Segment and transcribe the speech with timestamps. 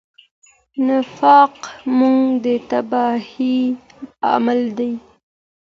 [0.87, 1.55] نفاق
[1.95, 2.13] مو
[2.43, 3.57] د تباهۍ
[4.21, 4.91] لامل دی.